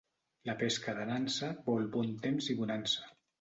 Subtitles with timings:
[0.49, 3.07] La pesca de nansa vol bon temps i bonança.